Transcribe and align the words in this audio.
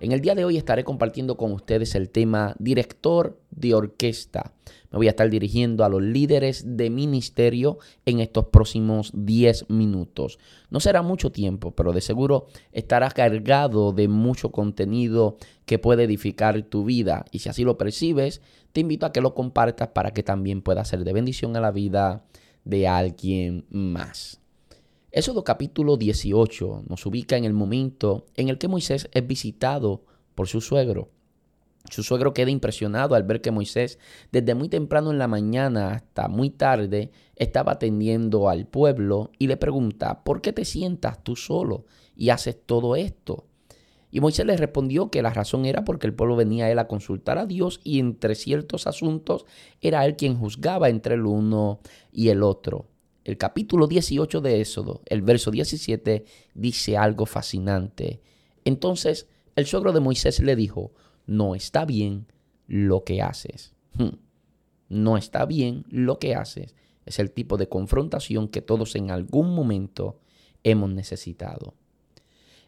En 0.00 0.12
el 0.12 0.20
día 0.20 0.34
de 0.34 0.44
hoy 0.44 0.56
estaré 0.56 0.84
compartiendo 0.84 1.36
con 1.36 1.52
ustedes 1.52 1.94
el 1.94 2.10
tema 2.10 2.54
director 2.58 3.40
de 3.50 3.74
orquesta. 3.74 4.52
Me 4.90 4.98
voy 4.98 5.06
a 5.06 5.10
estar 5.10 5.30
dirigiendo 5.30 5.84
a 5.84 5.88
los 5.88 6.02
líderes 6.02 6.76
de 6.76 6.90
ministerio 6.90 7.78
en 8.04 8.20
estos 8.20 8.46
próximos 8.46 9.12
10 9.14 9.70
minutos. 9.70 10.38
No 10.70 10.80
será 10.80 11.02
mucho 11.02 11.32
tiempo, 11.32 11.70
pero 11.70 11.92
de 11.92 12.00
seguro 12.00 12.46
estará 12.72 13.10
cargado 13.10 13.92
de 13.92 14.08
mucho 14.08 14.50
contenido 14.50 15.36
que 15.64 15.78
puede 15.78 16.04
edificar 16.04 16.62
tu 16.64 16.84
vida. 16.84 17.24
Y 17.30 17.38
si 17.38 17.48
así 17.48 17.64
lo 17.64 17.78
percibes, 17.78 18.42
te 18.72 18.80
invito 18.80 19.06
a 19.06 19.12
que 19.12 19.20
lo 19.20 19.34
compartas 19.34 19.88
para 19.88 20.12
que 20.12 20.22
también 20.22 20.60
pueda 20.60 20.84
ser 20.84 21.04
de 21.04 21.12
bendición 21.12 21.56
a 21.56 21.60
la 21.60 21.70
vida 21.70 22.24
de 22.64 22.88
alguien 22.88 23.64
más. 23.70 24.43
Éxodo 25.16 25.44
capítulo 25.44 25.96
18 25.96 26.86
nos 26.88 27.06
ubica 27.06 27.36
en 27.36 27.44
el 27.44 27.52
momento 27.52 28.26
en 28.34 28.48
el 28.48 28.58
que 28.58 28.66
Moisés 28.66 29.08
es 29.12 29.24
visitado 29.24 30.02
por 30.34 30.48
su 30.48 30.60
suegro. 30.60 31.08
Su 31.88 32.02
suegro 32.02 32.34
queda 32.34 32.50
impresionado 32.50 33.14
al 33.14 33.22
ver 33.22 33.40
que 33.40 33.52
Moisés, 33.52 34.00
desde 34.32 34.56
muy 34.56 34.68
temprano 34.68 35.12
en 35.12 35.18
la 35.18 35.28
mañana 35.28 35.92
hasta 35.92 36.26
muy 36.26 36.50
tarde, 36.50 37.12
estaba 37.36 37.70
atendiendo 37.70 38.48
al 38.48 38.66
pueblo 38.66 39.30
y 39.38 39.46
le 39.46 39.56
pregunta, 39.56 40.24
¿por 40.24 40.40
qué 40.40 40.52
te 40.52 40.64
sientas 40.64 41.22
tú 41.22 41.36
solo 41.36 41.84
y 42.16 42.30
haces 42.30 42.58
todo 42.66 42.96
esto? 42.96 43.44
Y 44.10 44.18
Moisés 44.18 44.46
le 44.46 44.56
respondió 44.56 45.12
que 45.12 45.22
la 45.22 45.30
razón 45.30 45.64
era 45.64 45.84
porque 45.84 46.08
el 46.08 46.14
pueblo 46.14 46.34
venía 46.34 46.64
a 46.64 46.72
él 46.72 46.78
a 46.80 46.88
consultar 46.88 47.38
a 47.38 47.46
Dios 47.46 47.80
y 47.84 48.00
entre 48.00 48.34
ciertos 48.34 48.88
asuntos 48.88 49.46
era 49.80 50.04
él 50.06 50.16
quien 50.16 50.36
juzgaba 50.36 50.88
entre 50.88 51.14
el 51.14 51.24
uno 51.24 51.78
y 52.10 52.30
el 52.30 52.42
otro 52.42 52.88
el 53.24 53.38
capítulo 53.38 53.86
18 53.86 54.40
de 54.40 54.60
Éxodo, 54.60 55.02
el 55.06 55.22
verso 55.22 55.50
17, 55.50 56.24
dice 56.54 56.96
algo 56.96 57.26
fascinante. 57.26 58.20
Entonces 58.64 59.28
el 59.56 59.66
suegro 59.66 59.92
de 59.92 60.00
Moisés 60.00 60.40
le 60.40 60.56
dijo, 60.56 60.92
no 61.26 61.54
está 61.54 61.84
bien 61.84 62.26
lo 62.66 63.04
que 63.04 63.22
haces. 63.22 63.74
Hmm. 63.94 64.16
No 64.88 65.16
está 65.16 65.46
bien 65.46 65.84
lo 65.88 66.18
que 66.18 66.34
haces. 66.34 66.74
Es 67.06 67.18
el 67.18 67.30
tipo 67.30 67.56
de 67.56 67.68
confrontación 67.68 68.48
que 68.48 68.62
todos 68.62 68.94
en 68.96 69.10
algún 69.10 69.54
momento 69.54 70.18
hemos 70.62 70.90
necesitado. 70.90 71.74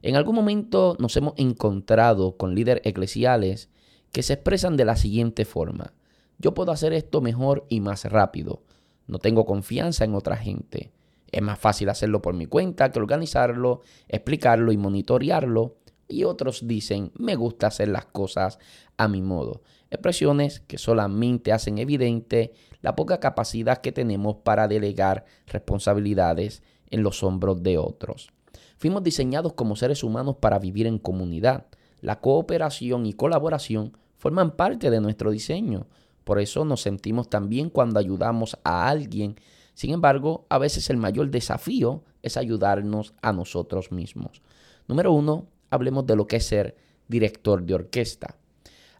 En 0.02 0.16
algún 0.16 0.34
momento 0.34 0.96
nos 0.98 1.16
hemos 1.16 1.34
encontrado 1.36 2.36
con 2.36 2.54
líderes 2.54 2.82
eclesiales 2.84 3.70
que 4.12 4.22
se 4.22 4.34
expresan 4.34 4.76
de 4.76 4.84
la 4.84 4.96
siguiente 4.96 5.44
forma. 5.44 5.92
Yo 6.38 6.54
puedo 6.54 6.72
hacer 6.72 6.92
esto 6.92 7.20
mejor 7.20 7.66
y 7.68 7.80
más 7.80 8.04
rápido. 8.04 8.62
No 9.06 9.18
tengo 9.18 9.44
confianza 9.46 10.04
en 10.04 10.14
otra 10.14 10.36
gente. 10.36 10.92
Es 11.30 11.42
más 11.42 11.58
fácil 11.58 11.88
hacerlo 11.88 12.22
por 12.22 12.34
mi 12.34 12.46
cuenta 12.46 12.90
que 12.90 12.98
organizarlo, 12.98 13.80
explicarlo 14.08 14.72
y 14.72 14.76
monitorearlo. 14.76 15.76
Y 16.08 16.24
otros 16.24 16.66
dicen, 16.68 17.10
me 17.16 17.34
gusta 17.34 17.66
hacer 17.66 17.88
las 17.88 18.06
cosas 18.06 18.58
a 18.96 19.08
mi 19.08 19.22
modo. 19.22 19.62
Expresiones 19.90 20.60
que 20.60 20.78
solamente 20.78 21.52
hacen 21.52 21.78
evidente 21.78 22.52
la 22.80 22.94
poca 22.94 23.18
capacidad 23.18 23.78
que 23.78 23.92
tenemos 23.92 24.36
para 24.36 24.68
delegar 24.68 25.24
responsabilidades 25.46 26.62
en 26.90 27.02
los 27.02 27.22
hombros 27.22 27.62
de 27.62 27.78
otros. 27.78 28.30
Fuimos 28.78 29.02
diseñados 29.02 29.54
como 29.54 29.74
seres 29.76 30.04
humanos 30.04 30.36
para 30.40 30.58
vivir 30.58 30.86
en 30.86 30.98
comunidad. 30.98 31.66
La 32.00 32.20
cooperación 32.20 33.06
y 33.06 33.14
colaboración 33.14 33.96
forman 34.16 34.52
parte 34.52 34.90
de 34.90 35.00
nuestro 35.00 35.30
diseño. 35.30 35.86
Por 36.26 36.40
eso 36.40 36.64
nos 36.64 36.82
sentimos 36.82 37.30
tan 37.30 37.48
bien 37.48 37.70
cuando 37.70 38.00
ayudamos 38.00 38.58
a 38.64 38.88
alguien. 38.88 39.36
Sin 39.74 39.92
embargo, 39.92 40.44
a 40.48 40.58
veces 40.58 40.90
el 40.90 40.96
mayor 40.96 41.30
desafío 41.30 42.02
es 42.20 42.36
ayudarnos 42.36 43.14
a 43.22 43.32
nosotros 43.32 43.92
mismos. 43.92 44.42
Número 44.88 45.12
uno, 45.12 45.46
hablemos 45.70 46.04
de 46.04 46.16
lo 46.16 46.26
que 46.26 46.38
es 46.38 46.46
ser 46.46 46.76
director 47.06 47.62
de 47.62 47.74
orquesta. 47.74 48.34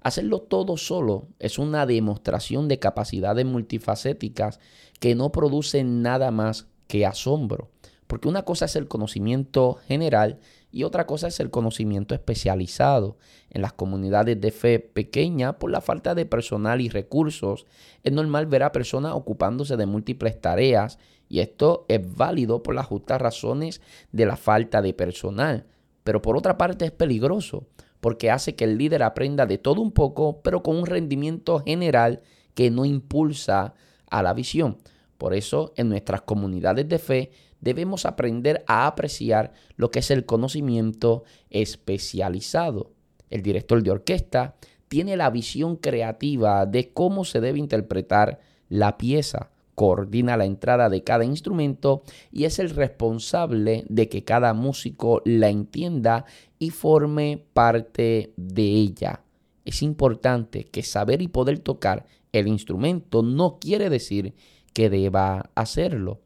Hacerlo 0.02 0.38
todo 0.38 0.76
solo 0.76 1.26
es 1.40 1.58
una 1.58 1.84
demostración 1.84 2.68
de 2.68 2.78
capacidades 2.78 3.44
multifacéticas 3.44 4.60
que 5.00 5.16
no 5.16 5.32
producen 5.32 6.02
nada 6.02 6.30
más 6.30 6.68
que 6.86 7.06
asombro. 7.06 7.70
Porque 8.06 8.28
una 8.28 8.44
cosa 8.44 8.66
es 8.66 8.76
el 8.76 8.86
conocimiento 8.86 9.80
general 9.88 10.38
y 10.76 10.84
otra 10.84 11.06
cosa 11.06 11.28
es 11.28 11.40
el 11.40 11.48
conocimiento 11.48 12.14
especializado. 12.14 13.16
En 13.48 13.62
las 13.62 13.72
comunidades 13.72 14.38
de 14.38 14.50
fe 14.50 14.78
pequeñas, 14.78 15.54
por 15.54 15.70
la 15.70 15.80
falta 15.80 16.14
de 16.14 16.26
personal 16.26 16.82
y 16.82 16.90
recursos, 16.90 17.64
es 18.02 18.12
normal 18.12 18.44
ver 18.44 18.62
a 18.62 18.72
personas 18.72 19.14
ocupándose 19.14 19.78
de 19.78 19.86
múltiples 19.86 20.38
tareas 20.38 20.98
y 21.30 21.40
esto 21.40 21.86
es 21.88 22.14
válido 22.14 22.62
por 22.62 22.74
las 22.74 22.84
justas 22.84 23.22
razones 23.22 23.80
de 24.12 24.26
la 24.26 24.36
falta 24.36 24.82
de 24.82 24.92
personal. 24.92 25.64
Pero 26.04 26.20
por 26.20 26.36
otra 26.36 26.58
parte 26.58 26.84
es 26.84 26.92
peligroso 26.92 27.64
porque 28.02 28.30
hace 28.30 28.54
que 28.54 28.64
el 28.64 28.76
líder 28.76 29.02
aprenda 29.02 29.46
de 29.46 29.56
todo 29.56 29.80
un 29.80 29.92
poco, 29.92 30.42
pero 30.42 30.62
con 30.62 30.76
un 30.76 30.84
rendimiento 30.84 31.60
general 31.60 32.20
que 32.52 32.70
no 32.70 32.84
impulsa 32.84 33.72
a 34.10 34.22
la 34.22 34.34
visión. 34.34 34.76
Por 35.16 35.32
eso 35.32 35.72
en 35.76 35.88
nuestras 35.88 36.20
comunidades 36.20 36.86
de 36.86 36.98
fe 36.98 37.30
debemos 37.60 38.06
aprender 38.06 38.64
a 38.66 38.86
apreciar 38.86 39.52
lo 39.76 39.90
que 39.90 40.00
es 40.00 40.10
el 40.10 40.26
conocimiento 40.26 41.24
especializado. 41.50 42.92
El 43.30 43.42
director 43.42 43.82
de 43.82 43.90
orquesta 43.90 44.56
tiene 44.88 45.16
la 45.16 45.30
visión 45.30 45.76
creativa 45.76 46.66
de 46.66 46.92
cómo 46.92 47.24
se 47.24 47.40
debe 47.40 47.58
interpretar 47.58 48.38
la 48.68 48.98
pieza, 48.98 49.50
coordina 49.74 50.36
la 50.36 50.44
entrada 50.46 50.88
de 50.88 51.04
cada 51.04 51.24
instrumento 51.24 52.02
y 52.32 52.44
es 52.44 52.58
el 52.58 52.70
responsable 52.70 53.84
de 53.88 54.08
que 54.08 54.24
cada 54.24 54.54
músico 54.54 55.22
la 55.24 55.48
entienda 55.48 56.24
y 56.58 56.70
forme 56.70 57.44
parte 57.52 58.32
de 58.36 58.62
ella. 58.62 59.22
Es 59.64 59.82
importante 59.82 60.64
que 60.64 60.82
saber 60.82 61.20
y 61.20 61.28
poder 61.28 61.58
tocar 61.58 62.06
el 62.32 62.48
instrumento 62.48 63.22
no 63.22 63.58
quiere 63.58 63.90
decir 63.90 64.34
que 64.72 64.90
deba 64.90 65.50
hacerlo 65.54 66.20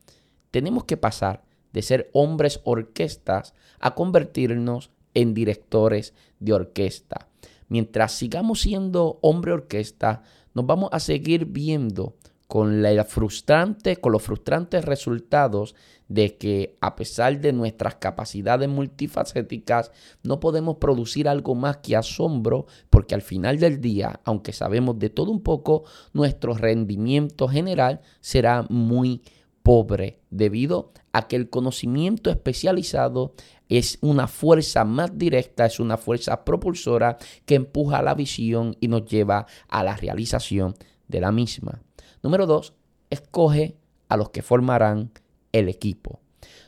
tenemos 0.50 0.84
que 0.84 0.97
pasar 0.97 1.43
de 1.72 1.83
ser 1.83 2.11
hombres 2.12 2.61
orquestas 2.65 3.55
a 3.78 3.94
convertirnos 3.94 4.91
en 5.15 5.34
directores 5.34 6.15
de 6.38 6.53
orquesta. 6.53 7.28
Mientras 7.69 8.12
sigamos 8.12 8.60
siendo 8.62 9.19
hombre 9.22 9.53
orquesta, 9.53 10.22
nos 10.55 10.66
vamos 10.66 10.91
a 10.93 11.00
seguir 11.00 11.47
viendo 11.47 12.16
con, 12.49 12.83
con 12.83 14.12
los 14.12 14.22
frustrantes 14.22 14.84
resultados 14.84 15.77
de 16.09 16.37
que 16.37 16.77
a 16.81 16.97
pesar 16.97 17.41
de 17.41 17.53
nuestras 17.53 17.94
capacidades 17.94 18.69
multifacéticas, 18.69 19.93
no 20.25 20.41
podemos 20.41 20.78
producir 20.78 21.28
algo 21.28 21.55
más 21.55 21.77
que 21.77 21.94
asombro, 21.94 22.66
porque 22.91 23.15
al 23.15 23.22
final 23.22 23.60
del 23.60 23.81
día, 23.81 24.19
aunque 24.25 24.53
sabemos 24.53 24.99
de 24.99 25.10
todo 25.10 25.31
un 25.31 25.41
poco, 25.41 25.84
nuestro 26.12 26.55
rendimiento 26.55 27.47
general 27.47 28.00
será 28.21 28.66
muy 28.69 29.22
pobre 29.62 30.21
debido 30.31 30.93
a 31.12 31.28
que 31.28 31.37
el 31.37 31.50
conocimiento 31.50 32.31
especializado 32.31 33.34
es 33.69 33.98
una 34.00 34.26
fuerza 34.26 34.84
más 34.84 35.16
directa, 35.16 35.66
es 35.66 35.81
una 35.81 35.97
fuerza 35.97 36.44
propulsora 36.44 37.19
que 37.47 37.54
empuja 37.54 38.03
la 38.03 38.15
visión 38.15 38.77
y 38.80 38.89
nos 38.89 39.04
lleva 39.07 39.47
a 39.68 39.84
la 39.84 39.97
realización 39.97 40.74
de 41.09 41.21
la 41.21 41.33
misma. 41.33 41.80
Número 42.22 42.47
dos, 42.47 42.74
escoge 43.10 43.77
a 44.09 44.16
los 44.16 44.30
que 44.30 44.42
formarán 44.42 45.12
el 45.53 45.68
equipo. 45.68 46.21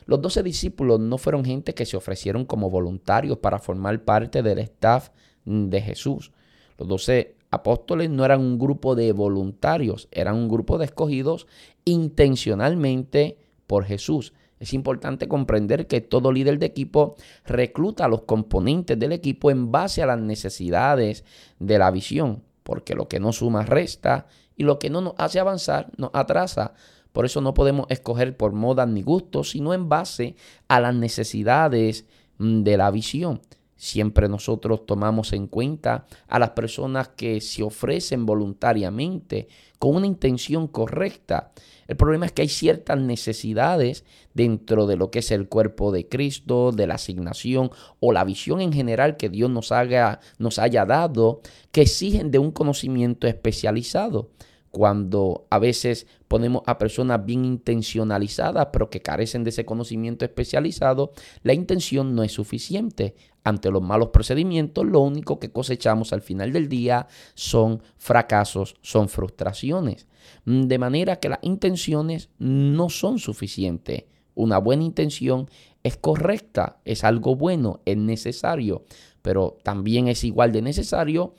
Los 0.05 0.21
doce 0.21 0.43
discípulos 0.43 0.99
no 0.99 1.17
fueron 1.17 1.45
gente 1.45 1.73
que 1.73 1.85
se 1.85 1.97
ofrecieron 1.97 2.45
como 2.45 2.69
voluntarios 2.69 3.37
para 3.37 3.59
formar 3.59 4.03
parte 4.03 4.43
del 4.43 4.59
staff 4.59 5.09
de 5.45 5.81
Jesús. 5.81 6.31
Los 6.77 6.87
doce 6.87 7.35
apóstoles 7.53 8.09
no 8.09 8.25
eran 8.25 8.41
un 8.41 8.59
grupo 8.59 8.95
de 8.95 9.11
voluntarios, 9.11 10.07
eran 10.11 10.35
un 10.35 10.49
grupo 10.49 10.77
de 10.77 10.85
escogidos 10.85 11.47
intencionalmente 11.85 13.37
por 13.67 13.85
Jesús. 13.85 14.33
Es 14.59 14.73
importante 14.73 15.27
comprender 15.27 15.87
que 15.87 16.01
todo 16.01 16.31
líder 16.31 16.57
de 16.57 16.65
equipo 16.65 17.15
recluta 17.45 18.05
a 18.05 18.07
los 18.07 18.21
componentes 18.21 18.97
del 18.97 19.11
equipo 19.11 19.51
en 19.51 19.71
base 19.71 20.01
a 20.01 20.05
las 20.05 20.19
necesidades 20.19 21.25
de 21.59 21.77
la 21.77 21.91
visión, 21.91 22.43
porque 22.63 22.95
lo 22.95 23.07
que 23.07 23.19
no 23.19 23.33
suma 23.33 23.63
resta 23.63 24.27
y 24.55 24.63
lo 24.63 24.79
que 24.79 24.89
no 24.89 25.01
nos 25.01 25.13
hace 25.17 25.39
avanzar 25.39 25.91
nos 25.97 26.11
atrasa. 26.13 26.73
Por 27.11 27.25
eso 27.25 27.41
no 27.41 27.53
podemos 27.53 27.87
escoger 27.89 28.35
por 28.37 28.53
moda 28.53 28.85
ni 28.85 29.03
gusto, 29.03 29.43
sino 29.43 29.73
en 29.73 29.89
base 29.89 30.35
a 30.67 30.79
las 30.79 30.95
necesidades 30.95 32.05
mm, 32.37 32.63
de 32.63 32.77
la 32.77 32.89
visión. 32.89 33.41
Siempre 33.83 34.29
nosotros 34.29 34.85
tomamos 34.85 35.33
en 35.33 35.47
cuenta 35.47 36.05
a 36.29 36.39
las 36.39 36.51
personas 36.51 37.09
que 37.09 37.41
se 37.41 37.63
ofrecen 37.63 38.25
voluntariamente 38.25 39.49
con 39.77 39.97
una 39.97 40.07
intención 40.07 40.69
correcta. 40.69 41.51
El 41.89 41.97
problema 41.97 42.25
es 42.25 42.31
que 42.31 42.43
hay 42.43 42.47
ciertas 42.47 42.97
necesidades 42.97 44.05
dentro 44.33 44.87
de 44.87 44.95
lo 44.95 45.11
que 45.11 45.19
es 45.19 45.31
el 45.31 45.49
cuerpo 45.49 45.91
de 45.91 46.07
Cristo, 46.07 46.71
de 46.71 46.87
la 46.87 46.93
asignación 46.93 47.71
o 47.99 48.13
la 48.13 48.23
visión 48.23 48.61
en 48.61 48.71
general 48.71 49.17
que 49.17 49.27
Dios 49.27 49.49
nos, 49.49 49.73
haga, 49.73 50.21
nos 50.37 50.59
haya 50.59 50.85
dado, 50.85 51.41
que 51.73 51.81
exigen 51.81 52.31
de 52.31 52.39
un 52.39 52.51
conocimiento 52.51 53.27
especializado 53.27 54.29
cuando 54.73 55.45
a 55.51 55.59
veces 55.59 56.07
ponemos 56.27 56.63
a 56.65 56.79
personas 56.79 57.23
bien 57.23 57.45
intencionalizadas, 57.45 58.69
pero 58.73 58.89
que 58.89 59.03
carecen 59.03 59.43
de 59.43 59.51
ese 59.51 59.65
conocimiento 59.65 60.25
especializado, 60.25 61.11
la 61.43 61.53
intención 61.53 62.15
no 62.15 62.23
es 62.23 62.31
suficiente. 62.31 63.13
Ante 63.43 63.69
los 63.69 63.83
malos 63.83 64.09
procedimientos, 64.09 64.83
lo 64.83 65.01
único 65.01 65.37
que 65.37 65.51
cosechamos 65.51 66.11
al 66.11 66.23
final 66.23 66.51
del 66.51 66.69
día 66.69 67.05
son 67.35 67.83
fracasos, 67.97 68.75
son 68.81 69.09
frustraciones. 69.09 70.07
De 70.43 70.79
manera 70.79 71.17
que 71.17 71.29
las 71.29 71.39
intenciones 71.43 72.29
no 72.39 72.89
son 72.89 73.19
suficientes. 73.19 74.05
Una 74.33 74.57
buena 74.57 74.85
intención 74.85 75.51
es 75.83 75.97
correcta, 75.97 76.79
es 76.83 77.03
algo 77.03 77.35
bueno, 77.35 77.81
es 77.85 77.97
necesario, 77.97 78.85
pero 79.21 79.59
también 79.61 80.07
es 80.07 80.23
igual 80.23 80.51
de 80.51 80.63
necesario 80.63 81.35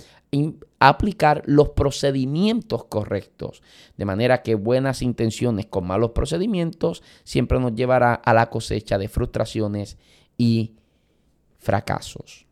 aplicar 0.89 1.43
los 1.47 1.71
procedimientos 1.71 2.85
correctos. 2.85 3.63
De 3.97 4.05
manera 4.05 4.43
que 4.43 4.55
buenas 4.55 5.03
intenciones 5.03 5.67
con 5.67 5.87
malos 5.87 6.11
procedimientos 6.11 7.03
siempre 7.25 7.61
nos 7.61 7.75
llevará 7.75 8.15
a 8.15 8.35
la 8.35 8.51
cosecha 8.51 8.99
de 8.99 9.09
frustraciones 9.09 9.99
y 10.37 10.75
fracasos. 11.59 12.47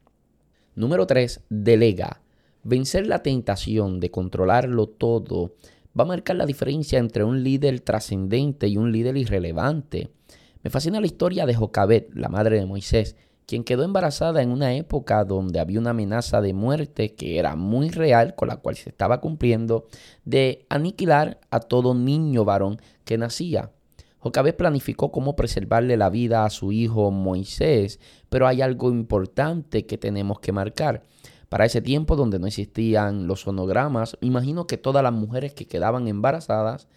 Número 0.75 1.07
3. 1.07 1.43
Delega. 1.49 2.23
Vencer 2.65 3.07
la 3.07 3.23
tentación 3.23 4.01
de 4.01 4.11
controlarlo 4.11 4.87
todo 4.87 5.55
va 5.99 6.05
a 6.05 6.07
marcar 6.07 6.37
la 6.37 6.47
diferencia 6.47 6.99
entre 6.99 7.25
un 7.25 7.43
líder 7.43 7.81
trascendente 7.81 8.69
y 8.69 8.77
un 8.77 8.93
líder 8.93 9.17
irrelevante. 9.17 10.11
Me 10.63 10.71
fascina 10.71 11.01
la 11.01 11.07
historia 11.07 11.45
de 11.45 11.55
Jocabet, 11.55 12.09
la 12.15 12.29
madre 12.29 12.59
de 12.59 12.67
Moisés, 12.67 13.17
quien 13.53 13.65
quedó 13.65 13.85
embarazada 13.85 14.41
en 14.41 14.51
una 14.51 14.73
época 14.77 15.27
donde 15.27 15.61
había 15.61 15.79
una 15.79 15.91
amenaza 15.91 16.41
de 16.41 16.55
muerte 16.55 17.13
que 17.13 17.39
era 17.39 17.55
muy 17.55 17.91
real, 17.91 18.35
con 18.35 18.49
la 18.49 18.57
cual 18.57 18.77
se 18.77 18.89
estaba 18.89 19.21
cumpliendo, 19.21 19.89
de 20.25 20.65
aniquilar 20.71 21.39
a 21.51 21.61
todo 21.61 21.93
niño 21.93 22.47
varón 22.47 22.81
que 23.05 23.19
nacía. 23.19 23.71
Jocabet 24.21 24.57
planificó 24.57 25.13
cómo 25.13 25.37
preservarle 25.37 25.99
la 25.99 26.09
vida 26.09 26.47
a 26.47 26.49
su 26.49 26.73
hijo 26.73 27.11
Moisés, 27.11 28.01
pero 28.31 28.47
hay 28.47 28.63
algo 28.63 28.89
importante 28.89 29.85
que 29.85 29.99
tenemos 29.99 30.41
que 30.41 30.53
marcar. 30.53 31.03
Para 31.51 31.67
ese 31.67 31.83
tiempo 31.83 32.17
donde 32.17 32.39
no 32.39 32.47
existían 32.47 33.27
los 33.27 33.43
sonogramas, 33.43 34.17
imagino 34.23 34.67
que 34.67 34.79
todas 34.79 35.03
las 35.03 35.13
mujeres 35.13 35.53
que 35.53 35.67
quedaban 35.67 36.09
embarazadas 36.09 36.89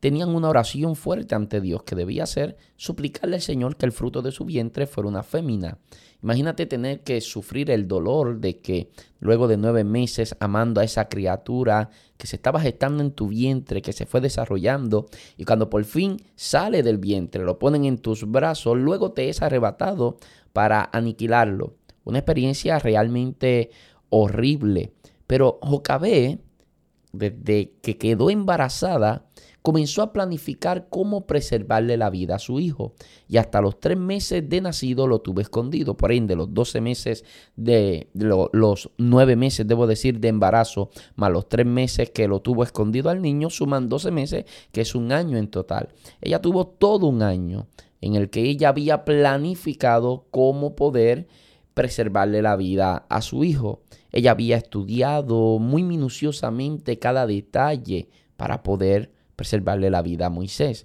tenían 0.00 0.34
una 0.34 0.48
oración 0.48 0.96
fuerte 0.96 1.34
ante 1.34 1.60
Dios 1.60 1.82
que 1.84 1.94
debía 1.94 2.26
ser 2.26 2.56
suplicarle 2.76 3.36
al 3.36 3.42
Señor 3.42 3.76
que 3.76 3.86
el 3.86 3.92
fruto 3.92 4.22
de 4.22 4.32
su 4.32 4.44
vientre 4.44 4.86
fuera 4.86 5.08
una 5.08 5.22
fémina. 5.22 5.78
Imagínate 6.22 6.66
tener 6.66 7.02
que 7.02 7.20
sufrir 7.20 7.70
el 7.70 7.86
dolor 7.86 8.40
de 8.40 8.58
que 8.58 8.90
luego 9.20 9.48
de 9.48 9.56
nueve 9.56 9.84
meses 9.84 10.36
amando 10.40 10.80
a 10.80 10.84
esa 10.84 11.08
criatura 11.08 11.90
que 12.16 12.26
se 12.26 12.36
estaba 12.36 12.60
gestando 12.60 13.02
en 13.02 13.12
tu 13.12 13.28
vientre, 13.28 13.80
que 13.80 13.92
se 13.92 14.06
fue 14.06 14.20
desarrollando, 14.20 15.06
y 15.36 15.44
cuando 15.44 15.70
por 15.70 15.84
fin 15.84 16.18
sale 16.34 16.82
del 16.82 16.98
vientre, 16.98 17.44
lo 17.44 17.58
ponen 17.58 17.84
en 17.84 17.98
tus 17.98 18.30
brazos, 18.30 18.76
luego 18.76 19.12
te 19.12 19.28
es 19.28 19.40
arrebatado 19.40 20.18
para 20.52 20.90
aniquilarlo. 20.92 21.76
Una 22.04 22.18
experiencia 22.18 22.78
realmente 22.78 23.70
horrible. 24.10 24.92
Pero 25.26 25.58
Jocabé, 25.62 26.40
desde 27.12 27.72
que 27.82 27.96
quedó 27.96 28.30
embarazada, 28.30 29.29
comenzó 29.62 30.02
a 30.02 30.12
planificar 30.12 30.88
cómo 30.88 31.26
preservarle 31.26 31.96
la 31.96 32.10
vida 32.10 32.36
a 32.36 32.38
su 32.38 32.60
hijo. 32.60 32.94
Y 33.28 33.36
hasta 33.36 33.60
los 33.60 33.78
tres 33.80 33.98
meses 33.98 34.48
de 34.48 34.60
nacido 34.60 35.06
lo 35.06 35.20
tuvo 35.20 35.40
escondido. 35.40 35.96
Por 35.96 36.12
ende, 36.12 36.36
los 36.36 36.52
doce 36.52 36.80
meses 36.80 37.24
de, 37.56 38.08
los 38.14 38.90
nueve 38.96 39.36
meses, 39.36 39.66
debo 39.66 39.86
decir, 39.86 40.20
de 40.20 40.28
embarazo, 40.28 40.90
más 41.16 41.30
los 41.30 41.48
tres 41.48 41.66
meses 41.66 42.10
que 42.10 42.28
lo 42.28 42.40
tuvo 42.40 42.62
escondido 42.62 43.10
al 43.10 43.22
niño, 43.22 43.50
suman 43.50 43.88
doce 43.88 44.10
meses, 44.10 44.44
que 44.72 44.80
es 44.80 44.94
un 44.94 45.12
año 45.12 45.36
en 45.36 45.48
total. 45.48 45.90
Ella 46.20 46.40
tuvo 46.40 46.66
todo 46.66 47.06
un 47.06 47.22
año 47.22 47.66
en 48.00 48.14
el 48.14 48.30
que 48.30 48.42
ella 48.42 48.70
había 48.70 49.04
planificado 49.04 50.26
cómo 50.30 50.74
poder 50.74 51.28
preservarle 51.74 52.42
la 52.42 52.56
vida 52.56 53.06
a 53.08 53.20
su 53.20 53.44
hijo. 53.44 53.82
Ella 54.12 54.32
había 54.32 54.56
estudiado 54.56 55.58
muy 55.58 55.82
minuciosamente 55.82 56.98
cada 56.98 57.26
detalle 57.26 58.08
para 58.36 58.62
poder 58.62 59.12
preservarle 59.40 59.88
la 59.88 60.02
vida 60.02 60.26
a 60.26 60.28
Moisés. 60.28 60.84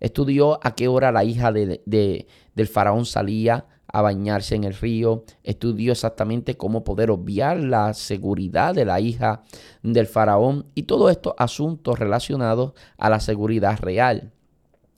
Estudió 0.00 0.58
a 0.66 0.74
qué 0.74 0.88
hora 0.88 1.12
la 1.12 1.22
hija 1.22 1.52
de, 1.52 1.80
del 1.86 2.66
faraón 2.66 3.06
salía 3.06 3.66
a 3.86 4.02
bañarse 4.02 4.56
en 4.56 4.64
el 4.64 4.74
río, 4.74 5.22
estudió 5.44 5.92
exactamente 5.92 6.56
cómo 6.56 6.82
poder 6.82 7.12
obviar 7.12 7.60
la 7.60 7.94
seguridad 7.94 8.74
de 8.74 8.84
la 8.84 8.98
hija 8.98 9.44
del 9.84 10.08
faraón 10.08 10.66
y 10.74 10.82
todos 10.82 11.12
estos 11.12 11.34
asuntos 11.38 12.00
relacionados 12.00 12.72
a 12.98 13.08
la 13.08 13.20
seguridad 13.20 13.78
real. 13.78 14.32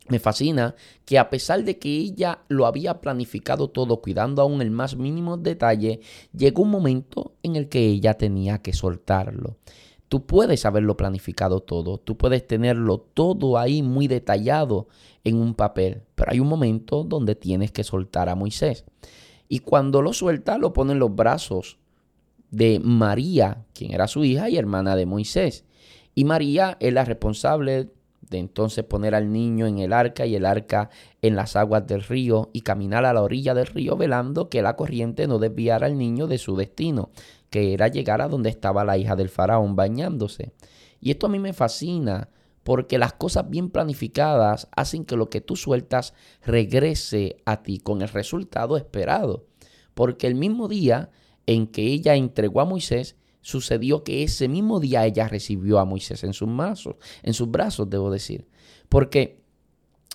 Me 0.08 0.18
fascina 0.18 0.74
que 1.04 1.18
a 1.18 1.28
pesar 1.28 1.64
de 1.64 1.78
que 1.78 1.90
ella 1.90 2.38
lo 2.48 2.64
había 2.64 3.02
planificado 3.02 3.68
todo 3.68 4.00
cuidando 4.00 4.40
aún 4.40 4.62
el 4.62 4.70
más 4.70 4.96
mínimo 4.96 5.36
detalle, 5.36 6.00
llegó 6.34 6.62
un 6.62 6.70
momento 6.70 7.34
en 7.42 7.56
el 7.56 7.68
que 7.68 7.84
ella 7.84 8.14
tenía 8.14 8.62
que 8.62 8.72
soltarlo. 8.72 9.58
Tú 10.08 10.24
puedes 10.24 10.64
haberlo 10.64 10.96
planificado 10.96 11.60
todo, 11.60 11.98
tú 11.98 12.16
puedes 12.16 12.46
tenerlo 12.46 12.98
todo 12.98 13.58
ahí 13.58 13.82
muy 13.82 14.06
detallado 14.06 14.86
en 15.24 15.36
un 15.36 15.54
papel, 15.54 16.02
pero 16.14 16.30
hay 16.30 16.38
un 16.38 16.48
momento 16.48 17.02
donde 17.02 17.34
tienes 17.34 17.72
que 17.72 17.82
soltar 17.82 18.28
a 18.28 18.36
Moisés. 18.36 18.84
Y 19.48 19.60
cuando 19.60 20.02
lo 20.02 20.12
suelta, 20.12 20.58
lo 20.58 20.72
pone 20.72 20.92
en 20.92 21.00
los 21.00 21.14
brazos 21.14 21.78
de 22.50 22.80
María, 22.80 23.64
quien 23.74 23.92
era 23.92 24.06
su 24.06 24.24
hija 24.24 24.48
y 24.48 24.56
hermana 24.56 24.96
de 24.96 25.06
Moisés. 25.06 25.64
Y 26.14 26.24
María 26.24 26.76
es 26.80 26.92
la 26.92 27.04
responsable 27.04 27.90
de 28.30 28.38
entonces 28.38 28.84
poner 28.84 29.14
al 29.14 29.32
niño 29.32 29.66
en 29.66 29.78
el 29.78 29.92
arca 29.92 30.26
y 30.26 30.34
el 30.34 30.46
arca 30.46 30.90
en 31.22 31.36
las 31.36 31.56
aguas 31.56 31.86
del 31.86 32.02
río 32.02 32.50
y 32.52 32.62
caminar 32.62 33.04
a 33.04 33.12
la 33.12 33.22
orilla 33.22 33.54
del 33.54 33.66
río 33.66 33.96
velando 33.96 34.48
que 34.48 34.62
la 34.62 34.76
corriente 34.76 35.26
no 35.26 35.38
desviara 35.38 35.86
al 35.86 35.98
niño 35.98 36.26
de 36.26 36.38
su 36.38 36.56
destino, 36.56 37.10
que 37.50 37.72
era 37.72 37.88
llegar 37.88 38.20
a 38.20 38.28
donde 38.28 38.50
estaba 38.50 38.84
la 38.84 38.98
hija 38.98 39.16
del 39.16 39.28
faraón 39.28 39.76
bañándose. 39.76 40.52
Y 41.00 41.10
esto 41.10 41.26
a 41.26 41.30
mí 41.30 41.38
me 41.38 41.52
fascina 41.52 42.30
porque 42.62 42.98
las 42.98 43.12
cosas 43.12 43.48
bien 43.48 43.70
planificadas 43.70 44.68
hacen 44.74 45.04
que 45.04 45.16
lo 45.16 45.30
que 45.30 45.40
tú 45.40 45.54
sueltas 45.54 46.14
regrese 46.44 47.36
a 47.44 47.62
ti 47.62 47.78
con 47.78 48.02
el 48.02 48.08
resultado 48.08 48.76
esperado. 48.76 49.46
Porque 49.94 50.26
el 50.26 50.34
mismo 50.34 50.66
día 50.66 51.10
en 51.46 51.68
que 51.68 51.82
ella 51.82 52.16
entregó 52.16 52.60
a 52.60 52.64
Moisés, 52.64 53.16
sucedió 53.40 54.02
que 54.02 54.24
ese 54.24 54.48
mismo 54.48 54.80
día 54.80 55.06
ella 55.06 55.28
recibió 55.28 55.78
a 55.78 55.84
Moisés 55.84 56.24
en 56.24 56.32
sus 56.32 56.54
brazos, 56.54 56.96
en 57.22 57.34
sus 57.34 57.48
brazos, 57.48 57.88
debo 57.88 58.10
decir. 58.10 58.48
Porque 58.88 59.40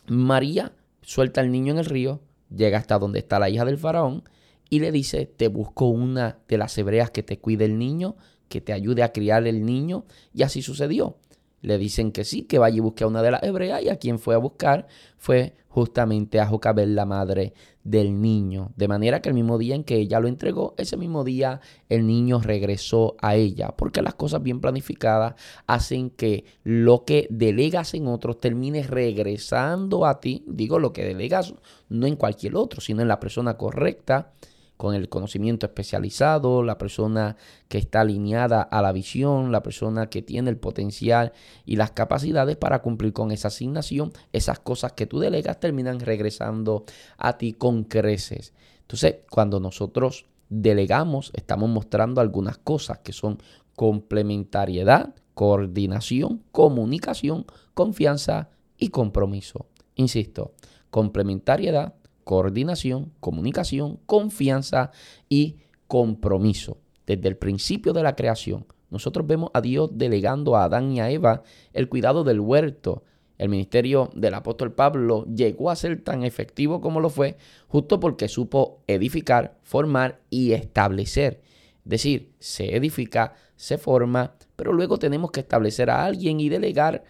María 0.07 0.73
suelta 1.01 1.39
al 1.39 1.51
niño 1.51 1.71
en 1.71 1.79
el 1.79 1.85
río, 1.85 2.19
llega 2.53 2.77
hasta 2.77 2.99
donde 2.99 3.19
está 3.19 3.39
la 3.39 3.49
hija 3.49 3.63
del 3.63 3.77
faraón 3.77 4.23
y 4.71 4.79
le 4.79 4.93
dice, 4.93 5.25
te 5.25 5.49
busco 5.49 5.87
una 5.87 6.39
de 6.47 6.57
las 6.57 6.77
hebreas 6.77 7.11
que 7.11 7.23
te 7.23 7.39
cuide 7.39 7.65
el 7.65 7.77
niño, 7.77 8.15
que 8.47 8.61
te 8.61 8.71
ayude 8.71 9.03
a 9.03 9.11
criar 9.11 9.45
el 9.45 9.65
niño. 9.65 10.05
Y 10.33 10.43
así 10.43 10.61
sucedió. 10.61 11.17
Le 11.59 11.77
dicen 11.77 12.13
que 12.13 12.23
sí, 12.23 12.43
que 12.43 12.57
vaya 12.57 12.77
y 12.77 12.79
busque 12.79 13.03
a 13.03 13.07
una 13.07 13.21
de 13.21 13.31
las 13.31 13.43
hebreas 13.43 13.83
y 13.83 13.89
a 13.89 13.97
quien 13.97 14.17
fue 14.17 14.33
a 14.33 14.37
buscar 14.37 14.87
fue 15.17 15.55
justamente 15.67 16.39
a 16.39 16.47
Jocabel, 16.47 16.95
la 16.95 17.05
madre 17.05 17.53
del 17.83 18.21
niño. 18.21 18.71
De 18.77 18.87
manera 18.87 19.21
que 19.21 19.27
el 19.27 19.35
mismo 19.35 19.57
día 19.57 19.75
en 19.75 19.83
que 19.83 19.97
ella 19.97 20.21
lo 20.21 20.29
entregó, 20.29 20.73
ese 20.77 20.95
mismo 20.95 21.25
día 21.25 21.59
el 21.89 22.07
niño 22.07 22.39
regresó 22.39 23.17
a 23.19 23.35
ella, 23.35 23.75
porque 23.75 24.01
las 24.01 24.15
cosas 24.15 24.41
bien 24.41 24.61
planificadas 24.61 25.35
hacen 25.67 26.11
que 26.11 26.45
lo 26.63 27.03
que 27.03 27.27
delegas 27.29 27.93
en 27.93 28.07
otros 28.07 28.39
termine 28.39 28.83
regresando 28.83 30.05
a 30.05 30.21
ti. 30.21 30.45
Digo 30.47 30.79
lo 30.79 30.93
que 30.93 31.03
delegas 31.03 31.55
no 31.89 32.07
en 32.07 32.15
cualquier 32.15 32.55
otro, 32.55 32.79
sino 32.79 33.01
en 33.01 33.09
la 33.09 33.19
persona 33.19 33.57
correcta 33.57 34.31
con 34.81 34.95
el 34.95 35.09
conocimiento 35.09 35.67
especializado, 35.67 36.63
la 36.63 36.79
persona 36.79 37.37
que 37.67 37.77
está 37.77 38.01
alineada 38.01 38.63
a 38.63 38.81
la 38.81 38.91
visión, 38.91 39.51
la 39.51 39.61
persona 39.61 40.09
que 40.09 40.23
tiene 40.23 40.49
el 40.49 40.57
potencial 40.57 41.33
y 41.67 41.75
las 41.75 41.91
capacidades 41.91 42.57
para 42.57 42.81
cumplir 42.81 43.13
con 43.13 43.29
esa 43.29 43.49
asignación, 43.49 44.11
esas 44.33 44.57
cosas 44.57 44.93
que 44.93 45.05
tú 45.05 45.19
delegas 45.19 45.59
terminan 45.59 45.99
regresando 45.99 46.85
a 47.19 47.37
ti 47.37 47.53
con 47.53 47.83
creces. 47.83 48.55
Entonces, 48.79 49.17
cuando 49.29 49.59
nosotros 49.59 50.25
delegamos, 50.49 51.29
estamos 51.35 51.69
mostrando 51.69 52.19
algunas 52.19 52.57
cosas 52.57 52.97
que 53.03 53.13
son 53.13 53.37
complementariedad, 53.75 55.13
coordinación, 55.35 56.41
comunicación, 56.51 57.45
confianza 57.75 58.49
y 58.79 58.89
compromiso. 58.89 59.67
Insisto, 59.93 60.53
complementariedad, 60.89 61.93
coordinación, 62.23 63.11
comunicación, 63.19 63.99
confianza 64.05 64.91
y 65.29 65.57
compromiso. 65.87 66.77
Desde 67.05 67.27
el 67.27 67.37
principio 67.37 67.93
de 67.93 68.03
la 68.03 68.15
creación, 68.15 68.65
nosotros 68.89 69.25
vemos 69.25 69.49
a 69.53 69.61
Dios 69.61 69.89
delegando 69.93 70.55
a 70.55 70.65
Adán 70.65 70.91
y 70.91 70.99
a 70.99 71.09
Eva 71.09 71.43
el 71.73 71.89
cuidado 71.89 72.23
del 72.23 72.39
huerto. 72.39 73.03
El 73.37 73.49
ministerio 73.49 74.11
del 74.13 74.35
apóstol 74.35 74.73
Pablo 74.73 75.25
llegó 75.25 75.71
a 75.71 75.75
ser 75.75 76.03
tan 76.03 76.23
efectivo 76.23 76.79
como 76.79 76.99
lo 76.99 77.09
fue 77.09 77.37
justo 77.67 77.99
porque 77.99 78.27
supo 78.27 78.83
edificar, 78.87 79.57
formar 79.63 80.19
y 80.29 80.51
establecer. 80.51 81.41
Decir, 81.83 82.33
se 82.39 82.75
edifica, 82.75 83.33
se 83.55 83.77
forma, 83.77 84.35
pero 84.55 84.73
luego 84.73 84.97
tenemos 84.97 85.31
que 85.31 85.39
establecer 85.39 85.89
a 85.89 86.05
alguien 86.05 86.39
y 86.39 86.49
delegar 86.49 87.03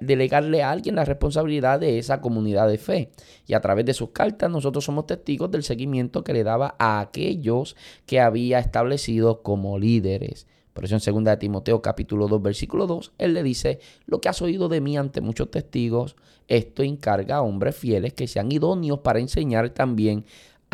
delegarle 0.00 0.62
a 0.62 0.70
alguien 0.70 0.94
la 0.94 1.04
responsabilidad 1.04 1.80
de 1.80 1.98
esa 1.98 2.20
comunidad 2.20 2.68
de 2.68 2.78
fe. 2.78 3.10
Y 3.46 3.54
a 3.54 3.60
través 3.60 3.84
de 3.84 3.94
sus 3.94 4.10
cartas 4.10 4.50
nosotros 4.50 4.84
somos 4.84 5.06
testigos 5.06 5.50
del 5.50 5.62
seguimiento 5.62 6.24
que 6.24 6.32
le 6.32 6.44
daba 6.44 6.74
a 6.78 7.00
aquellos 7.00 7.76
que 8.06 8.20
había 8.20 8.58
establecido 8.58 9.42
como 9.42 9.78
líderes. 9.78 10.46
Por 10.72 10.84
eso 10.84 10.96
en 10.96 11.24
2 11.24 11.38
Timoteo 11.38 11.82
capítulo 11.82 12.26
2 12.26 12.42
versículo 12.42 12.86
2, 12.86 13.12
él 13.18 13.34
le 13.34 13.42
dice, 13.42 13.78
lo 14.06 14.20
que 14.20 14.28
has 14.28 14.42
oído 14.42 14.68
de 14.68 14.80
mí 14.80 14.96
ante 14.96 15.20
muchos 15.20 15.50
testigos, 15.50 16.16
esto 16.48 16.82
encarga 16.82 17.36
a 17.36 17.42
hombres 17.42 17.76
fieles 17.76 18.12
que 18.12 18.26
sean 18.26 18.50
idóneos 18.50 18.98
para 18.98 19.20
enseñar 19.20 19.70
también 19.70 20.24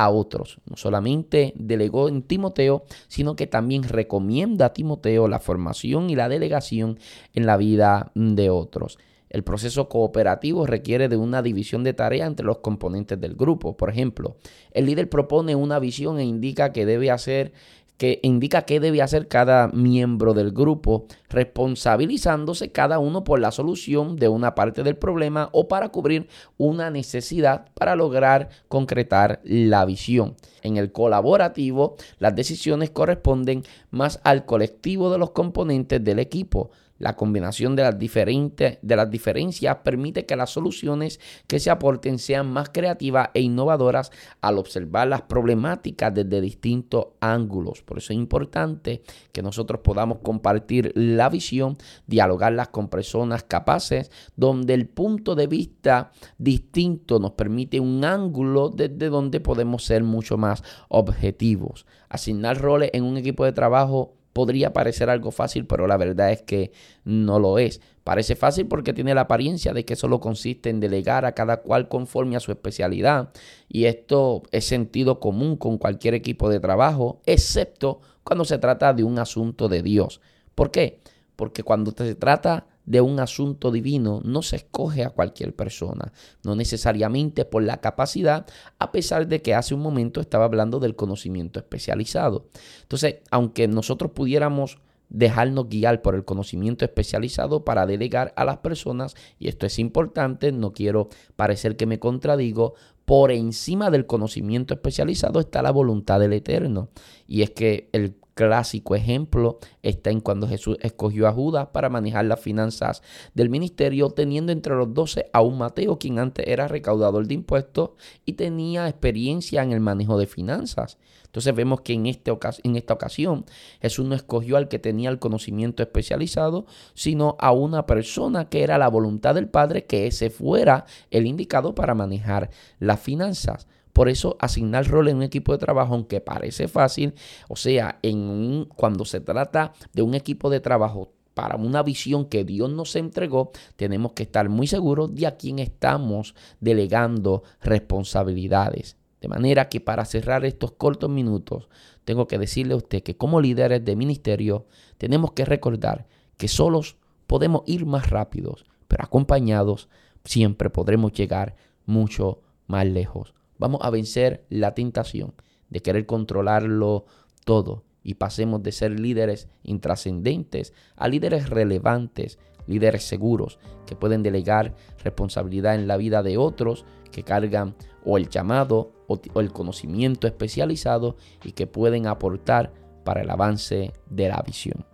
a 0.01 0.09
otros. 0.09 0.57
No 0.65 0.79
solamente 0.79 1.53
delegó 1.57 2.09
en 2.09 2.23
Timoteo, 2.23 2.85
sino 3.07 3.37
que 3.37 3.47
también 3.47 3.83
recomienda 3.83 4.67
a 4.67 4.73
Timoteo 4.73 5.29
la 5.29 5.41
formación 5.41 6.09
y 6.09 6.17
la 6.17 6.31
delegación 6.31 6.99
en 7.35 7.45
la 7.45 7.59
vida 7.59 8.11
de 8.15 8.49
otros. 8.49 8.99
El 9.29 9.45
proceso 9.45 9.91
cooperativo 9.91 10.67
requiere 10.67 11.11
de 11.11 11.19
una 11.19 11.43
división 11.43 11.85
de 11.85 11.93
tarea 11.93 12.27
entre 12.27 12.47
los 12.47 12.59
componentes 12.61 13.21
del 13.21 13.35
grupo. 13.35 13.77
Por 13.77 13.91
ejemplo, 13.91 14.37
el 14.73 14.87
líder 14.87 15.11
propone 15.11 15.55
una 15.55 15.79
visión 15.79 16.19
e 16.19 16.25
indica 16.25 16.73
que 16.73 16.87
debe 16.87 17.11
hacer 17.11 17.53
que 17.99 18.19
indica 18.23 18.63
qué 18.63 18.81
debe 18.81 19.03
hacer 19.03 19.29
cada 19.29 19.69
miembro 19.69 20.33
del 20.33 20.53
grupo, 20.53 21.05
responsabilizándose 21.31 22.73
cada 22.73 22.99
uno 22.99 23.25
por 23.25 23.41
la 23.41 23.53
solución 23.53 24.17
de 24.17 24.29
una 24.29 24.55
parte 24.55 24.83
del 24.83 24.97
problema 24.97 25.49
o 25.53 25.69
para 25.69 25.89
cubrir 25.89 26.29
una 26.59 26.91
necesidad 26.91 27.67
para 27.75 27.97
lograr 27.97 28.51
concretar 28.69 29.41
la 29.45 29.85
visión. 29.85 30.37
En 30.63 30.77
el 30.77 30.93
colaborativo, 30.93 31.97
las 32.19 32.35
decisiones 32.35 32.91
corresponden 32.91 33.63
más 33.91 34.21
al 34.25 34.45
colectivo 34.45 35.11
de 35.11 35.19
los 35.19 35.31
componentes 35.31 36.03
del 36.05 36.19
equipo. 36.19 36.71
La 37.01 37.17
combinación 37.17 37.77
de 37.77 37.83
las, 37.83 37.99
diferentes, 37.99 38.79
de 38.83 38.95
las 38.95 39.11
diferencias 39.11 39.79
permite 39.83 40.27
que 40.27 40.37
las 40.37 40.51
soluciones 40.51 41.19
que 41.47 41.59
se 41.59 41.71
aporten 41.71 42.19
sean 42.19 42.53
más 42.53 42.69
creativas 42.69 43.31
e 43.33 43.41
innovadoras 43.41 44.13
al 44.43 44.59
observar 44.59 45.09
las 45.09 45.23
problemáticas 45.23 46.13
desde 46.13 46.43
distintos 46.43 47.07
ángulos. 47.21 47.81
Por 47.81 47.97
eso 47.97 48.13
es 48.13 48.19
importante 48.19 49.01
que 49.33 49.41
nosotros 49.41 49.81
podamos 49.83 50.19
compartir 50.19 50.93
la 50.95 51.20
visión, 51.29 51.77
dialogarlas 52.07 52.69
con 52.69 52.89
personas 52.89 53.43
capaces, 53.43 54.11
donde 54.37 54.75
el 54.75 54.89
punto 54.89 55.35
de 55.35 55.47
vista 55.47 56.13
distinto 56.39 57.19
nos 57.19 57.33
permite 57.33 57.81
un 57.81 58.05
ángulo 58.05 58.71
desde 58.71 59.09
donde 59.09 59.41
podemos 59.41 59.85
ser 59.85 60.03
mucho 60.05 60.39
más 60.39 60.63
objetivos. 60.89 61.87
Asignar 62.09 62.59
roles 62.59 62.91
en 62.93 63.05
un 63.05 63.17
equipo 63.17 63.45
de 63.45 63.53
trabajo 63.53 64.15
podría 64.33 64.73
parecer 64.73 65.11
algo 65.11 65.31
fácil, 65.31 65.67
pero 65.67 65.87
la 65.87 65.97
verdad 65.97 66.33
es 66.33 66.43
que 66.43 66.73
no 67.05 67.39
lo 67.39 67.59
es. 67.59 67.81
Parece 68.05 68.37
fácil 68.37 68.67
porque 68.67 68.93
tiene 68.93 69.15
la 69.15 69.23
apariencia 69.23 69.73
de 69.73 69.85
que 69.85 69.97
solo 69.97 70.21
consiste 70.21 70.71
en 70.71 70.81
delegar 70.81 71.25
a 71.25 71.33
cada 71.33 71.59
cual 71.59 71.89
conforme 71.89 72.37
a 72.37 72.41
su 72.41 72.51
especialidad. 72.51 73.31
Y 73.69 73.85
esto 73.85 74.43
es 74.53 74.65
sentido 74.65 75.21
común 75.21 75.57
con 75.57 75.79
cualquier 75.79 76.15
equipo 76.15 76.49
de 76.49 76.61
trabajo, 76.61 77.21
excepto 77.27 78.01
cuando 78.25 78.45
se 78.45 78.59
trata 78.59 78.95
de 78.95 79.05
un 79.05 79.19
asunto 79.19 79.69
de 79.69 79.83
Dios. 79.83 80.21
¿Por 80.55 80.71
qué? 80.71 81.01
Porque 81.41 81.63
cuando 81.63 81.93
se 81.93 82.15
trata 82.17 82.67
de 82.85 83.01
un 83.01 83.19
asunto 83.19 83.71
divino 83.71 84.21
no 84.23 84.43
se 84.43 84.57
escoge 84.57 85.05
a 85.05 85.09
cualquier 85.09 85.57
persona, 85.57 86.13
no 86.45 86.55
necesariamente 86.55 87.47
por 87.47 87.63
la 87.63 87.81
capacidad, 87.81 88.47
a 88.79 88.93
pesar 88.93 89.27
de 89.27 89.41
que 89.41 89.55
hace 89.55 89.75
un 89.75 89.81
momento 89.81 90.21
estaba 90.21 90.45
hablando 90.45 90.81
del 90.81 90.97
conocimiento 90.97 91.59
especializado. 91.59 92.49
Entonces, 92.83 93.21
aunque 93.31 93.69
nosotros 93.69 94.11
pudiéramos 94.11 94.81
dejarnos 95.09 95.71
guiar 95.71 96.03
por 96.03 96.15
el 96.15 96.27
conocimiento 96.27 96.85
especializado 96.85 97.65
para 97.65 97.87
delegar 97.87 98.35
a 98.37 98.45
las 98.45 98.59
personas, 98.59 99.15
y 99.39 99.49
esto 99.49 99.65
es 99.65 99.79
importante, 99.79 100.53
no 100.53 100.75
quiero 100.75 101.09
parecer 101.37 101.79
que 101.79 101.87
me 101.87 101.99
contradigo, 101.99 102.75
por 103.07 103.33
encima 103.33 103.91
del 103.91 104.05
conocimiento 104.05 104.75
especializado 104.75 105.41
está 105.41 105.63
la 105.63 105.71
voluntad 105.71 106.21
del 106.21 106.35
Eterno. 106.35 106.91
Y 107.27 107.41
es 107.41 107.51
que 107.51 107.89
el 107.93 108.17
clásico 108.41 108.95
ejemplo 108.95 109.59
está 109.83 110.09
en 110.09 110.21
cuando 110.21 110.49
Jesús 110.49 110.79
escogió 110.81 111.29
a 111.29 111.33
Judas 111.33 111.69
para 111.73 111.91
manejar 111.91 112.25
las 112.25 112.41
finanzas 112.41 113.03
del 113.35 113.51
ministerio, 113.51 114.09
teniendo 114.09 114.51
entre 114.51 114.75
los 114.75 114.95
doce 114.95 115.27
a 115.35 115.43
un 115.43 115.59
Mateo, 115.59 115.99
quien 115.99 116.19
antes 116.19 116.47
era 116.49 116.67
recaudador 116.67 117.27
de 117.27 117.35
impuestos 117.35 117.91
y 118.25 118.33
tenía 118.33 118.89
experiencia 118.89 119.63
en 119.63 119.73
el 119.73 119.81
manejo 119.81 120.17
de 120.17 120.27
finanzas. 120.27 120.97
Entonces 121.27 121.55
vemos 121.55 121.83
que 121.83 121.93
en, 121.93 122.07
este 122.07 122.33
en 122.65 122.77
esta 122.77 122.95
ocasión 122.95 123.45
Jesús 123.83 124.07
no 124.07 124.15
escogió 124.15 124.57
al 124.57 124.69
que 124.69 124.79
tenía 124.79 125.11
el 125.11 125.19
conocimiento 125.19 125.83
especializado, 125.83 126.65
sino 126.95 127.37
a 127.41 127.53
una 127.53 127.85
persona 127.85 128.49
que 128.49 128.63
era 128.63 128.79
la 128.79 128.89
voluntad 128.89 129.35
del 129.35 129.51
Padre 129.51 129.85
que 129.85 130.07
ese 130.07 130.31
fuera 130.31 130.87
el 131.11 131.27
indicado 131.27 131.75
para 131.75 131.95
manejar 131.95 132.49
las 132.79 133.01
finanzas. 133.01 133.69
Por 133.93 134.09
eso 134.09 134.37
asignar 134.39 134.87
rol 134.87 135.09
en 135.09 135.17
un 135.17 135.23
equipo 135.23 135.53
de 135.53 135.59
trabajo, 135.59 135.95
aunque 135.95 136.21
parece 136.21 136.69
fácil, 136.69 137.15
o 137.49 137.57
sea, 137.57 137.99
en 138.03 138.67
cuando 138.77 139.05
se 139.05 139.21
trata 139.21 139.73
de 139.93 140.03
un 140.03 140.15
equipo 140.15 140.51
de 140.51 140.61
trabajo 140.61 141.13
para 141.35 141.57
una 141.57 141.83
visión 141.83 142.27
que 142.27 142.45
Dios 142.45 142.71
nos 142.71 142.97
entregó, 142.97 143.53
tenemos 143.77 144.13
que 144.13 144.25
estar 144.25 144.49
muy 144.49 144.67
seguros 144.67 145.15
de 145.15 145.27
a 145.27 145.37
quién 145.37 145.59
estamos 145.59 146.35
delegando 146.61 147.43
responsabilidades. 147.63 148.97
De 149.21 149.29
manera 149.29 149.69
que 149.69 149.81
para 149.81 150.05
cerrar 150.05 150.45
estos 150.45 150.73
cortos 150.73 151.11
minutos, 151.11 151.69
tengo 152.05 152.27
que 152.27 152.39
decirle 152.39 152.75
a 152.75 152.79
usted 152.79 153.03
que 153.03 153.17
como 153.17 153.41
líderes 153.41 153.85
de 153.85 153.97
ministerio 153.97 154.67
tenemos 154.99 155.33
que 155.33 155.45
recordar 155.45 156.07
que 156.37 156.49
solos 156.49 156.97
podemos 157.27 157.63
ir 157.67 157.87
más 157.87 158.11
rápidos, 158.11 158.65
pero 158.89 159.05
acompañados 159.05 159.89
siempre 160.25 160.71
podremos 160.71 161.13
llegar 161.13 161.55
mucho 161.87 162.41
más 162.67 162.87
lejos. 162.87 163.35
Vamos 163.61 163.83
a 163.85 163.91
vencer 163.91 164.47
la 164.49 164.73
tentación 164.75 165.35
de 165.69 165.81
querer 165.81 166.07
controlarlo 166.07 167.05
todo 167.45 167.85
y 168.03 168.15
pasemos 168.15 168.63
de 168.63 168.73
ser 168.73 168.99
líderes 168.99 169.49
intrascendentes 169.65 170.73
a 170.97 171.09
líderes 171.09 171.51
relevantes, 171.51 172.39
líderes 172.67 173.05
seguros 173.05 173.59
que 173.85 173.97
pueden 173.97 174.23
delegar 174.23 174.75
responsabilidad 175.05 175.75
en 175.75 175.89
la 175.89 175.99
vida 175.99 176.23
de 176.23 176.39
otros 176.39 176.87
que 177.13 177.23
cargan 177.23 177.77
o 178.03 178.17
el 178.17 178.31
llamado 178.31 178.95
o, 179.09 179.21
el 179.41 179.53
conocimiento 179.53 180.27
especializado 180.27 181.17
y 181.45 181.53
que 181.53 181.67
pueden 181.67 182.07
aportar 182.07 182.73
para 183.05 183.21
el 183.21 183.29
avance 183.29 183.93
de 184.09 184.29
la 184.31 184.41
visión. 184.41 184.87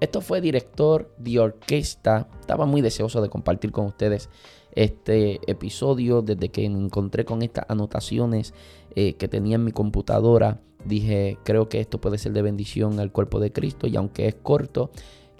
Esto 0.00 0.22
fue 0.22 0.40
director 0.40 1.14
de 1.18 1.38
orquesta. 1.38 2.28
Estaba 2.40 2.64
muy 2.64 2.80
deseoso 2.80 3.20
de 3.20 3.28
compartir 3.28 3.72
con 3.72 3.84
ustedes 3.84 4.30
este 4.76 5.40
episodio, 5.50 6.22
desde 6.22 6.50
que 6.50 6.68
me 6.70 6.78
encontré 6.78 7.24
con 7.24 7.42
estas 7.42 7.64
anotaciones 7.68 8.54
eh, 8.94 9.14
que 9.14 9.26
tenía 9.26 9.56
en 9.56 9.64
mi 9.64 9.72
computadora, 9.72 10.60
dije, 10.84 11.38
creo 11.44 11.68
que 11.68 11.80
esto 11.80 12.00
puede 12.00 12.18
ser 12.18 12.32
de 12.32 12.42
bendición 12.42 13.00
al 13.00 13.10
cuerpo 13.10 13.40
de 13.40 13.52
Cristo 13.52 13.86
y 13.86 13.96
aunque 13.96 14.28
es 14.28 14.36
corto, 14.36 14.90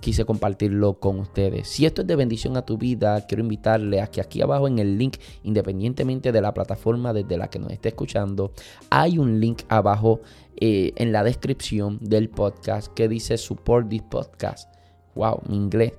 quise 0.01 0.25
compartirlo 0.25 0.95
con 1.01 1.21
ustedes. 1.21 1.69
Si 1.69 1.87
esto 1.87 2.03
es 2.03 2.07
de 2.07 2.17
bendición 2.17 2.57
a 2.57 2.63
tu 2.63 2.79
vida, 2.79 3.27
quiero 3.27 3.43
invitarle 3.43 4.01
a 4.01 4.09
que 4.09 4.21
aquí 4.21 4.41
abajo 4.43 4.69
en 4.69 4.79
el 4.79 4.99
link, 4.99 5.17
independientemente 5.43 6.33
de 6.33 6.41
la 6.41 6.55
plataforma 6.55 7.13
desde 7.13 7.37
la 7.37 7.49
que 7.49 7.59
nos 7.59 7.71
esté 7.73 7.91
escuchando, 7.91 8.53
hay 8.91 9.19
un 9.19 9.41
link 9.41 9.63
abajo 9.69 10.21
eh, 10.57 10.93
en 10.97 11.13
la 11.13 11.25
descripción 11.25 11.99
del 12.01 12.29
podcast 12.31 12.93
que 12.95 13.09
dice 13.09 13.37
Support 13.39 13.89
this 13.89 14.03
podcast. 14.03 14.73
Wow, 15.15 15.43
mi 15.49 15.57
inglés 15.57 15.93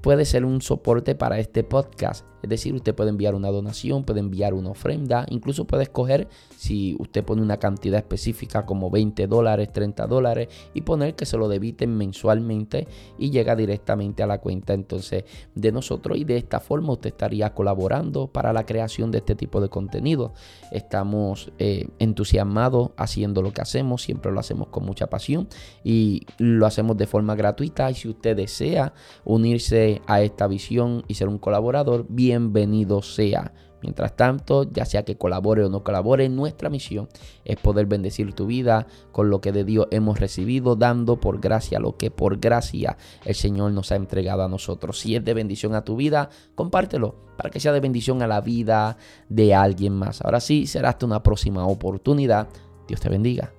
puede 0.00 0.24
ser 0.24 0.44
un 0.44 0.60
soporte 0.60 1.14
para 1.14 1.38
este 1.38 1.64
podcast. 1.64 2.33
Es 2.44 2.50
decir, 2.50 2.74
usted 2.74 2.94
puede 2.94 3.08
enviar 3.08 3.34
una 3.34 3.48
donación, 3.50 4.04
puede 4.04 4.20
enviar 4.20 4.52
una 4.52 4.68
ofrenda, 4.68 5.24
incluso 5.30 5.64
puede 5.64 5.84
escoger 5.84 6.28
si 6.58 6.94
usted 6.98 7.24
pone 7.24 7.40
una 7.40 7.56
cantidad 7.56 7.98
específica 7.98 8.66
como 8.66 8.90
20 8.90 9.26
dólares, 9.26 9.72
30 9.72 10.06
dólares 10.06 10.48
y 10.74 10.82
poner 10.82 11.14
que 11.14 11.24
se 11.24 11.38
lo 11.38 11.48
debiten 11.48 11.96
mensualmente 11.96 12.86
y 13.18 13.30
llega 13.30 13.56
directamente 13.56 14.22
a 14.22 14.26
la 14.26 14.42
cuenta 14.42 14.74
entonces 14.74 15.24
de 15.54 15.72
nosotros 15.72 16.18
y 16.18 16.24
de 16.24 16.36
esta 16.36 16.60
forma 16.60 16.92
usted 16.92 17.10
estaría 17.10 17.54
colaborando 17.54 18.26
para 18.26 18.52
la 18.52 18.66
creación 18.66 19.10
de 19.10 19.18
este 19.18 19.34
tipo 19.34 19.62
de 19.62 19.70
contenido. 19.70 20.34
Estamos 20.70 21.50
eh, 21.58 21.88
entusiasmados 21.98 22.90
haciendo 22.98 23.40
lo 23.40 23.54
que 23.54 23.62
hacemos, 23.62 24.02
siempre 24.02 24.32
lo 24.32 24.40
hacemos 24.40 24.68
con 24.68 24.84
mucha 24.84 25.06
pasión 25.06 25.48
y 25.82 26.26
lo 26.36 26.66
hacemos 26.66 26.98
de 26.98 27.06
forma 27.06 27.34
gratuita 27.36 27.90
y 27.90 27.94
si 27.94 28.08
usted 28.08 28.36
desea 28.36 28.92
unirse 29.24 30.02
a 30.06 30.20
esta 30.20 30.46
visión 30.46 31.04
y 31.08 31.14
ser 31.14 31.28
un 31.28 31.38
colaborador, 31.38 32.04
bienvenido 32.34 33.00
sea. 33.00 33.52
Mientras 33.80 34.16
tanto, 34.16 34.64
ya 34.64 34.86
sea 34.86 35.04
que 35.04 35.16
colabore 35.16 35.62
o 35.64 35.68
no 35.68 35.84
colabore, 35.84 36.28
nuestra 36.28 36.68
misión 36.68 37.08
es 37.44 37.56
poder 37.56 37.86
bendecir 37.86 38.32
tu 38.32 38.46
vida 38.46 38.86
con 39.12 39.30
lo 39.30 39.40
que 39.40 39.52
de 39.52 39.62
Dios 39.62 39.86
hemos 39.90 40.18
recibido, 40.18 40.74
dando 40.74 41.20
por 41.20 41.38
gracia 41.38 41.78
lo 41.78 41.96
que 41.96 42.10
por 42.10 42.38
gracia 42.38 42.96
el 43.24 43.34
Señor 43.34 43.72
nos 43.72 43.92
ha 43.92 43.96
entregado 43.96 44.42
a 44.42 44.48
nosotros. 44.48 44.98
Si 44.98 45.14
es 45.14 45.24
de 45.24 45.34
bendición 45.34 45.74
a 45.74 45.84
tu 45.84 45.96
vida, 45.96 46.30
compártelo 46.54 47.14
para 47.36 47.50
que 47.50 47.60
sea 47.60 47.72
de 47.72 47.80
bendición 47.80 48.22
a 48.22 48.26
la 48.26 48.40
vida 48.40 48.96
de 49.28 49.54
alguien 49.54 49.92
más. 49.92 50.22
Ahora 50.22 50.40
sí, 50.40 50.66
será 50.66 50.88
hasta 50.88 51.06
una 51.06 51.22
próxima 51.22 51.66
oportunidad. 51.66 52.48
Dios 52.88 53.00
te 53.00 53.10
bendiga. 53.10 53.52